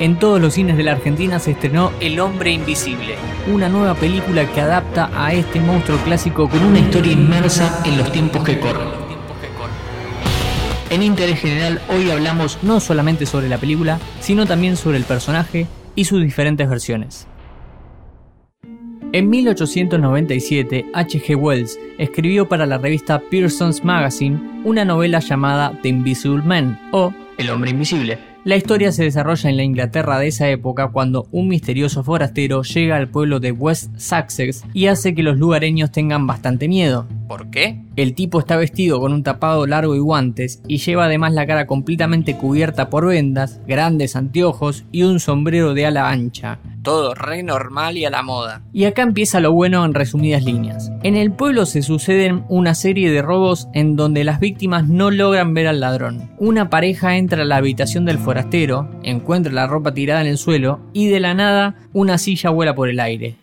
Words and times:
En 0.00 0.18
todos 0.18 0.40
los 0.40 0.54
cines 0.54 0.76
de 0.76 0.84
la 0.84 0.92
Argentina 0.92 1.38
se 1.40 1.50
estrenó 1.50 1.92
El 2.00 2.20
hombre 2.20 2.52
invisible, 2.52 3.16
una 3.52 3.68
nueva 3.68 3.94
película 3.94 4.46
que 4.52 4.60
adapta 4.60 5.10
a 5.14 5.32
este 5.32 5.60
monstruo 5.60 5.98
clásico 5.98 6.48
con 6.48 6.62
una 6.64 6.78
historia 6.78 7.12
inmersa 7.12 7.82
en 7.84 7.98
los 7.98 8.12
tiempos 8.12 8.44
que 8.44 8.60
corren. 8.60 8.88
En 10.90 11.02
Interés 11.02 11.40
General 11.40 11.80
hoy 11.88 12.10
hablamos 12.10 12.58
no 12.62 12.80
solamente 12.80 13.26
sobre 13.26 13.48
la 13.48 13.58
película, 13.58 13.98
sino 14.20 14.46
también 14.46 14.76
sobre 14.76 14.98
el 14.98 15.04
personaje 15.04 15.66
y 15.94 16.04
sus 16.04 16.22
diferentes 16.22 16.68
versiones. 16.68 17.26
En 19.10 19.30
1897, 19.30 20.90
H.G. 20.92 21.34
Wells 21.34 21.78
escribió 21.96 22.46
para 22.46 22.66
la 22.66 22.76
revista 22.76 23.22
Pearson's 23.30 23.82
Magazine 23.82 24.38
una 24.64 24.84
novela 24.84 25.20
llamada 25.20 25.78
The 25.82 25.88
Invisible 25.88 26.42
Man 26.42 26.78
o 26.92 27.14
El 27.38 27.48
hombre 27.48 27.70
invisible. 27.70 28.18
La 28.44 28.56
historia 28.56 28.92
se 28.92 29.04
desarrolla 29.04 29.48
en 29.48 29.56
la 29.56 29.62
Inglaterra 29.62 30.18
de 30.18 30.28
esa 30.28 30.50
época 30.50 30.88
cuando 30.88 31.26
un 31.32 31.48
misterioso 31.48 32.04
forastero 32.04 32.62
llega 32.62 32.96
al 32.96 33.08
pueblo 33.08 33.40
de 33.40 33.50
West 33.50 33.98
Sussex 33.98 34.64
y 34.74 34.88
hace 34.88 35.14
que 35.14 35.22
los 35.22 35.38
lugareños 35.38 35.90
tengan 35.90 36.26
bastante 36.26 36.68
miedo. 36.68 37.06
¿Por 37.28 37.48
qué? 37.48 37.80
El 37.96 38.14
tipo 38.14 38.38
está 38.38 38.56
vestido 38.56 39.00
con 39.00 39.14
un 39.14 39.22
tapado 39.22 39.66
largo 39.66 39.96
y 39.96 40.00
guantes 40.00 40.62
y 40.68 40.78
lleva 40.78 41.06
además 41.06 41.32
la 41.32 41.46
cara 41.46 41.66
completamente 41.66 42.36
cubierta 42.36 42.90
por 42.90 43.06
vendas, 43.06 43.58
grandes 43.66 44.16
anteojos 44.16 44.84
y 44.92 45.04
un 45.04 45.18
sombrero 45.18 45.72
de 45.72 45.86
ala 45.86 46.10
ancha. 46.10 46.58
Todo 46.82 47.14
re 47.14 47.42
normal 47.42 47.96
y 47.96 48.04
a 48.04 48.10
la 48.10 48.22
moda. 48.22 48.62
Y 48.72 48.84
acá 48.84 49.02
empieza 49.02 49.40
lo 49.40 49.52
bueno 49.52 49.84
en 49.84 49.94
resumidas 49.94 50.44
líneas. 50.44 50.90
En 51.02 51.16
el 51.16 51.32
pueblo 51.32 51.66
se 51.66 51.82
suceden 51.82 52.44
una 52.48 52.74
serie 52.74 53.10
de 53.10 53.22
robos 53.22 53.68
en 53.74 53.96
donde 53.96 54.24
las 54.24 54.40
víctimas 54.40 54.86
no 54.86 55.10
logran 55.10 55.54
ver 55.54 55.66
al 55.66 55.80
ladrón. 55.80 56.30
Una 56.38 56.70
pareja 56.70 57.16
entra 57.16 57.42
a 57.42 57.44
la 57.44 57.56
habitación 57.56 58.04
del 58.04 58.18
forastero, 58.18 58.88
encuentra 59.02 59.52
la 59.52 59.66
ropa 59.66 59.94
tirada 59.94 60.20
en 60.20 60.28
el 60.28 60.38
suelo 60.38 60.80
y 60.92 61.08
de 61.08 61.20
la 61.20 61.34
nada 61.34 61.74
una 61.92 62.18
silla 62.18 62.50
vuela 62.50 62.74
por 62.74 62.88
el 62.88 63.00
aire. 63.00 63.36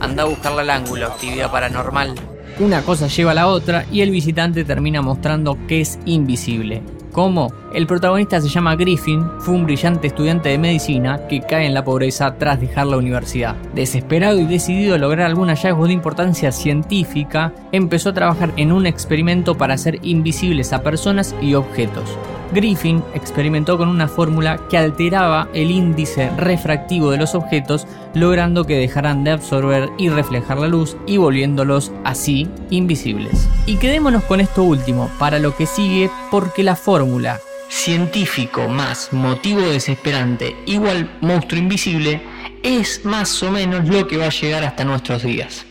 Anda 0.00 0.22
a 0.22 0.26
buscarle 0.26 0.60
al 0.60 0.70
ángulo, 0.70 1.06
actividad 1.06 1.50
paranormal. 1.50 2.14
Una 2.60 2.82
cosa 2.82 3.06
lleva 3.06 3.30
a 3.30 3.34
la 3.34 3.46
otra 3.46 3.86
y 3.90 4.02
el 4.02 4.10
visitante 4.10 4.64
termina 4.64 5.00
mostrando 5.00 5.56
que 5.66 5.80
es 5.80 5.98
invisible. 6.04 6.82
¿Cómo? 7.10 7.50
El 7.72 7.86
protagonista 7.86 8.38
se 8.38 8.50
llama 8.50 8.76
Griffin, 8.76 9.24
fue 9.38 9.54
un 9.54 9.64
brillante 9.64 10.08
estudiante 10.08 10.50
de 10.50 10.58
medicina 10.58 11.26
que 11.26 11.40
cae 11.40 11.64
en 11.64 11.72
la 11.72 11.84
pobreza 11.84 12.36
tras 12.36 12.60
dejar 12.60 12.88
la 12.88 12.98
universidad. 12.98 13.56
Desesperado 13.74 14.38
y 14.38 14.44
decidido 14.44 14.94
a 14.94 14.98
lograr 14.98 15.26
algún 15.26 15.48
hallazgo 15.48 15.86
de 15.86 15.94
importancia 15.94 16.52
científica, 16.52 17.54
empezó 17.72 18.10
a 18.10 18.14
trabajar 18.14 18.52
en 18.58 18.72
un 18.72 18.84
experimento 18.84 19.56
para 19.56 19.72
hacer 19.72 19.98
invisibles 20.02 20.74
a 20.74 20.82
personas 20.82 21.34
y 21.40 21.54
objetos. 21.54 22.18
Griffin 22.52 23.02
experimentó 23.14 23.78
con 23.78 23.88
una 23.88 24.08
fórmula 24.08 24.60
que 24.68 24.78
alteraba 24.78 25.48
el 25.54 25.70
índice 25.70 26.30
refractivo 26.36 27.10
de 27.10 27.18
los 27.18 27.34
objetos, 27.34 27.86
logrando 28.14 28.64
que 28.64 28.76
dejaran 28.76 29.24
de 29.24 29.32
absorber 29.32 29.90
y 29.98 30.08
reflejar 30.08 30.58
la 30.58 30.68
luz 30.68 30.96
y 31.06 31.16
volviéndolos 31.16 31.92
así 32.04 32.48
invisibles. 32.70 33.48
Y 33.66 33.76
quedémonos 33.76 34.24
con 34.24 34.40
esto 34.40 34.62
último 34.62 35.10
para 35.18 35.38
lo 35.38 35.56
que 35.56 35.66
sigue 35.66 36.10
porque 36.30 36.62
la 36.62 36.76
fórmula 36.76 37.38
científico 37.68 38.68
más 38.68 39.12
motivo 39.12 39.60
desesperante 39.60 40.56
igual 40.66 41.08
monstruo 41.20 41.60
invisible 41.60 42.20
es 42.64 43.04
más 43.04 43.42
o 43.44 43.50
menos 43.52 43.88
lo 43.88 44.08
que 44.08 44.16
va 44.16 44.26
a 44.26 44.30
llegar 44.30 44.64
hasta 44.64 44.84
nuestros 44.84 45.22
días. 45.22 45.66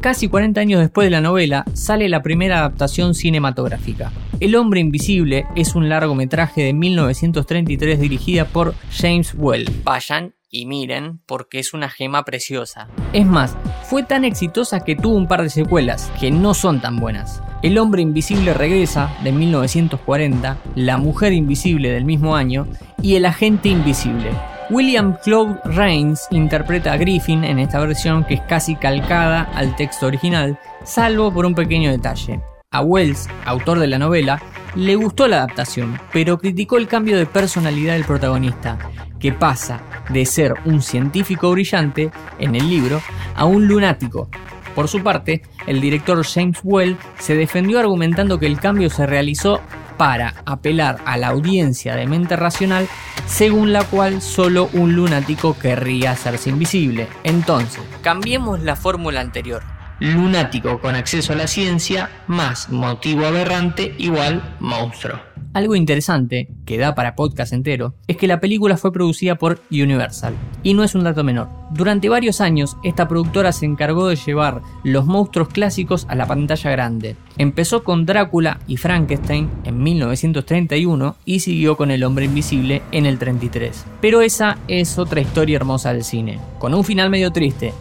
Casi 0.00 0.28
40 0.28 0.60
años 0.60 0.80
después 0.80 1.06
de 1.06 1.10
la 1.10 1.20
novela, 1.20 1.64
sale 1.74 2.08
la 2.08 2.22
primera 2.22 2.58
adaptación 2.58 3.14
cinematográfica. 3.14 4.10
El 4.42 4.56
hombre 4.56 4.80
invisible 4.80 5.46
es 5.54 5.76
un 5.76 5.88
largometraje 5.88 6.64
de 6.64 6.72
1933 6.72 8.00
dirigida 8.00 8.44
por 8.44 8.74
James 8.90 9.36
Well. 9.38 9.70
Vayan 9.84 10.34
y 10.50 10.66
miren 10.66 11.20
porque 11.26 11.60
es 11.60 11.74
una 11.74 11.88
gema 11.88 12.24
preciosa. 12.24 12.88
Es 13.12 13.24
más, 13.24 13.56
fue 13.84 14.02
tan 14.02 14.24
exitosa 14.24 14.80
que 14.80 14.96
tuvo 14.96 15.14
un 15.14 15.28
par 15.28 15.44
de 15.44 15.48
secuelas, 15.48 16.10
que 16.18 16.32
no 16.32 16.54
son 16.54 16.80
tan 16.80 16.96
buenas. 16.96 17.40
El 17.62 17.78
hombre 17.78 18.02
invisible 18.02 18.52
regresa, 18.52 19.16
de 19.22 19.30
1940, 19.30 20.58
La 20.74 20.96
mujer 20.96 21.32
invisible 21.32 21.90
del 21.90 22.04
mismo 22.04 22.34
año 22.34 22.66
y 23.00 23.14
El 23.14 23.26
agente 23.26 23.68
invisible, 23.68 24.32
William 24.70 25.18
Claude 25.22 25.60
Rains 25.66 26.26
interpreta 26.32 26.94
a 26.94 26.96
Griffin 26.96 27.44
en 27.44 27.60
esta 27.60 27.78
versión 27.78 28.24
que 28.24 28.34
es 28.34 28.40
casi 28.40 28.74
calcada 28.74 29.42
al 29.54 29.76
texto 29.76 30.06
original, 30.06 30.58
salvo 30.82 31.32
por 31.32 31.46
un 31.46 31.54
pequeño 31.54 31.92
detalle. 31.92 32.40
A 32.72 32.80
Wells, 32.80 33.28
autor 33.44 33.78
de 33.78 33.86
la 33.86 33.98
novela, 33.98 34.42
le 34.74 34.96
gustó 34.96 35.28
la 35.28 35.36
adaptación, 35.36 36.00
pero 36.10 36.38
criticó 36.38 36.78
el 36.78 36.88
cambio 36.88 37.18
de 37.18 37.26
personalidad 37.26 37.92
del 37.92 38.04
protagonista, 38.04 38.78
que 39.20 39.30
pasa 39.30 39.82
de 40.08 40.24
ser 40.24 40.54
un 40.64 40.80
científico 40.80 41.50
brillante 41.50 42.10
en 42.38 42.54
el 42.54 42.70
libro 42.70 43.02
a 43.36 43.44
un 43.44 43.68
lunático. 43.68 44.30
Por 44.74 44.88
su 44.88 45.02
parte, 45.02 45.42
el 45.66 45.82
director 45.82 46.24
James 46.24 46.60
Well 46.64 46.96
se 47.18 47.34
defendió 47.34 47.78
argumentando 47.78 48.38
que 48.38 48.46
el 48.46 48.58
cambio 48.58 48.88
se 48.88 49.06
realizó 49.06 49.60
para 49.98 50.34
apelar 50.46 50.98
a 51.04 51.18
la 51.18 51.28
audiencia 51.28 51.94
de 51.94 52.06
mente 52.06 52.36
racional 52.36 52.88
según 53.26 53.74
la 53.74 53.84
cual 53.84 54.22
solo 54.22 54.70
un 54.72 54.96
lunático 54.96 55.56
querría 55.58 56.12
hacerse 56.12 56.48
invisible. 56.48 57.06
Entonces, 57.22 57.82
cambiemos 58.02 58.62
la 58.62 58.76
fórmula 58.76 59.20
anterior. 59.20 59.62
Lunático 60.02 60.80
con 60.80 60.96
acceso 60.96 61.32
a 61.32 61.36
la 61.36 61.46
ciencia 61.46 62.10
más 62.26 62.70
motivo 62.70 63.24
aberrante 63.24 63.94
igual 63.98 64.56
monstruo. 64.58 65.20
Algo 65.54 65.76
interesante, 65.76 66.48
que 66.66 66.76
da 66.76 66.96
para 66.96 67.14
podcast 67.14 67.52
entero, 67.52 67.94
es 68.08 68.16
que 68.16 68.26
la 68.26 68.40
película 68.40 68.76
fue 68.76 68.92
producida 68.92 69.36
por 69.36 69.60
Universal. 69.70 70.34
Y 70.64 70.74
no 70.74 70.82
es 70.82 70.96
un 70.96 71.04
dato 71.04 71.22
menor. 71.22 71.50
Durante 71.70 72.08
varios 72.08 72.40
años, 72.40 72.76
esta 72.82 73.06
productora 73.06 73.52
se 73.52 73.64
encargó 73.64 74.08
de 74.08 74.16
llevar 74.16 74.62
los 74.82 75.06
monstruos 75.06 75.50
clásicos 75.50 76.04
a 76.08 76.16
la 76.16 76.26
pantalla 76.26 76.72
grande. 76.72 77.14
Empezó 77.38 77.84
con 77.84 78.04
Drácula 78.04 78.58
y 78.66 78.78
Frankenstein 78.78 79.50
en 79.62 79.84
1931 79.84 81.14
y 81.24 81.40
siguió 81.40 81.76
con 81.76 81.92
El 81.92 82.02
hombre 82.02 82.24
invisible 82.24 82.82
en 82.90 83.06
el 83.06 83.18
33. 83.20 83.84
Pero 84.00 84.20
esa 84.20 84.58
es 84.66 84.98
otra 84.98 85.20
historia 85.20 85.54
hermosa 85.54 85.92
del 85.92 86.02
cine, 86.02 86.40
con 86.58 86.74
un 86.74 86.82
final 86.82 87.08
medio 87.08 87.30
triste, 87.30 87.72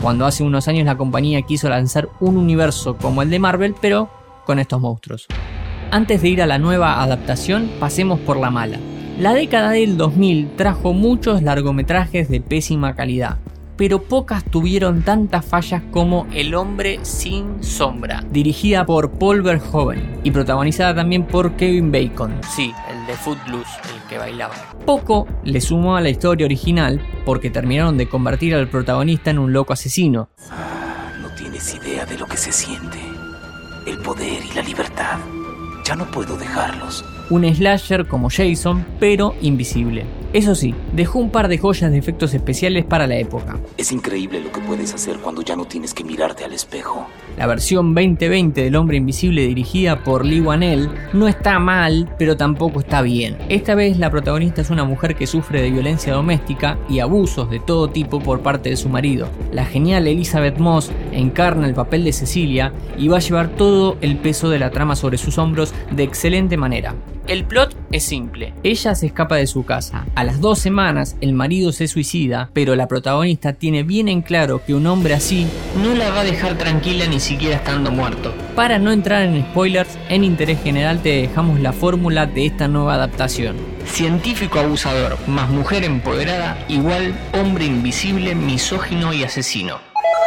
cuando 0.00 0.26
hace 0.26 0.42
unos 0.42 0.68
años 0.68 0.86
la 0.86 0.96
compañía 0.96 1.42
quiso 1.42 1.68
lanzar 1.68 2.08
un 2.20 2.36
universo 2.36 2.96
como 2.96 3.22
el 3.22 3.30
de 3.30 3.38
Marvel, 3.38 3.74
pero 3.80 4.08
con 4.46 4.58
estos 4.58 4.80
monstruos. 4.80 5.26
Antes 5.90 6.22
de 6.22 6.28
ir 6.28 6.42
a 6.42 6.46
la 6.46 6.58
nueva 6.58 7.02
adaptación, 7.02 7.70
pasemos 7.80 8.20
por 8.20 8.36
la 8.36 8.50
mala. 8.50 8.78
La 9.18 9.34
década 9.34 9.70
del 9.70 9.96
2000 9.96 10.56
trajo 10.56 10.92
muchos 10.92 11.42
largometrajes 11.42 12.28
de 12.28 12.40
pésima 12.40 12.94
calidad, 12.94 13.38
pero 13.76 14.02
pocas 14.02 14.44
tuvieron 14.44 15.02
tantas 15.02 15.44
fallas 15.44 15.82
como 15.90 16.26
El 16.32 16.54
hombre 16.54 16.98
sin 17.02 17.62
sombra, 17.62 18.22
dirigida 18.30 18.84
por 18.84 19.12
Paul 19.12 19.42
Verhoeven 19.42 20.20
y 20.24 20.30
protagonizada 20.30 20.94
también 20.94 21.24
por 21.24 21.52
Kevin 21.52 21.90
Bacon, 21.90 22.34
sí, 22.54 22.72
el 22.90 23.06
de 23.06 23.14
Footloose, 23.14 23.80
que 24.08 24.18
bailaba. 24.18 24.54
Poco 24.84 25.26
le 25.44 25.60
sumó 25.60 25.96
a 25.96 26.00
la 26.00 26.08
historia 26.08 26.46
original 26.46 27.00
porque 27.24 27.50
terminaron 27.50 27.96
de 27.98 28.08
convertir 28.08 28.54
al 28.54 28.68
protagonista 28.68 29.30
en 29.30 29.38
un 29.38 29.52
loco 29.52 29.72
asesino. 29.72 30.30
Ah, 30.50 31.12
no 31.20 31.28
tienes 31.34 31.74
idea 31.74 32.04
de 32.06 32.18
lo 32.18 32.26
que 32.26 32.36
se 32.36 32.50
siente. 32.50 32.98
El 33.86 33.98
poder 33.98 34.42
y 34.44 34.54
la 34.54 34.62
libertad. 34.62 35.18
Ya 35.84 35.94
no 35.94 36.04
puedo 36.10 36.36
dejarlos. 36.36 37.04
Un 37.30 37.44
slasher 37.54 38.06
como 38.06 38.28
Jason, 38.30 38.84
pero 38.98 39.34
invisible. 39.40 40.04
Eso 40.32 40.54
sí, 40.54 40.74
dejó 40.92 41.20
un 41.20 41.30
par 41.30 41.48
de 41.48 41.56
joyas 41.56 41.90
de 41.90 41.96
efectos 41.96 42.34
especiales 42.34 42.84
para 42.84 43.06
la 43.06 43.16
época. 43.16 43.58
Es 43.78 43.92
increíble 43.92 44.40
lo 44.40 44.52
que 44.52 44.60
puedes 44.60 44.92
hacer 44.92 45.16
cuando 45.16 45.40
ya 45.40 45.56
no 45.56 45.64
tienes 45.64 45.94
que 45.94 46.04
mirarte 46.04 46.44
al 46.44 46.52
espejo. 46.52 47.06
La 47.38 47.46
versión 47.46 47.94
2020 47.94 48.62
del 48.62 48.76
Hombre 48.76 48.98
Invisible 48.98 49.46
dirigida 49.46 50.04
por 50.04 50.26
Lee 50.26 50.40
Wanell 50.40 50.90
no 51.14 51.28
está 51.28 51.58
mal, 51.58 52.14
pero 52.18 52.36
tampoco 52.36 52.80
está 52.80 53.00
bien. 53.00 53.38
Esta 53.48 53.74
vez 53.74 53.98
la 53.98 54.10
protagonista 54.10 54.60
es 54.60 54.68
una 54.68 54.84
mujer 54.84 55.16
que 55.16 55.26
sufre 55.26 55.62
de 55.62 55.70
violencia 55.70 56.12
doméstica 56.12 56.78
y 56.90 56.98
abusos 56.98 57.48
de 57.48 57.60
todo 57.60 57.88
tipo 57.88 58.20
por 58.20 58.40
parte 58.40 58.68
de 58.68 58.76
su 58.76 58.88
marido. 58.88 59.28
La 59.50 59.64
genial 59.64 60.06
Elizabeth 60.06 60.58
Moss 60.58 60.90
encarna 61.18 61.66
el 61.66 61.74
papel 61.74 62.04
de 62.04 62.12
Cecilia 62.12 62.72
y 62.96 63.08
va 63.08 63.18
a 63.18 63.20
llevar 63.20 63.48
todo 63.48 63.96
el 64.00 64.16
peso 64.16 64.48
de 64.48 64.58
la 64.58 64.70
trama 64.70 64.96
sobre 64.96 65.18
sus 65.18 65.38
hombros 65.38 65.74
de 65.90 66.02
excelente 66.02 66.56
manera. 66.56 66.94
El 67.28 67.44
plot 67.44 67.76
es 67.92 68.04
simple. 68.04 68.54
Ella 68.62 68.94
se 68.94 69.04
escapa 69.04 69.36
de 69.36 69.46
su 69.46 69.66
casa. 69.66 70.06
A 70.14 70.24
las 70.24 70.40
dos 70.40 70.60
semanas 70.60 71.14
el 71.20 71.34
marido 71.34 71.72
se 71.72 71.86
suicida, 71.86 72.48
pero 72.54 72.74
la 72.74 72.88
protagonista 72.88 73.52
tiene 73.52 73.82
bien 73.82 74.08
en 74.08 74.22
claro 74.22 74.64
que 74.64 74.72
un 74.72 74.86
hombre 74.86 75.12
así 75.12 75.46
no 75.82 75.94
la 75.94 76.08
va 76.08 76.20
a 76.20 76.24
dejar 76.24 76.56
tranquila 76.56 77.06
ni 77.06 77.20
siquiera 77.20 77.56
estando 77.56 77.90
muerto. 77.90 78.32
Para 78.56 78.78
no 78.78 78.92
entrar 78.92 79.24
en 79.24 79.42
spoilers, 79.42 79.98
en 80.08 80.24
interés 80.24 80.62
general 80.62 81.02
te 81.02 81.10
dejamos 81.10 81.60
la 81.60 81.74
fórmula 81.74 82.24
de 82.24 82.46
esta 82.46 82.66
nueva 82.66 82.94
adaptación. 82.94 83.56
Científico 83.84 84.58
abusador 84.58 85.18
más 85.26 85.50
mujer 85.50 85.84
empoderada 85.84 86.56
igual 86.68 87.14
hombre 87.34 87.66
invisible, 87.66 88.34
misógino 88.34 89.12
y 89.12 89.24
asesino. 89.24 89.80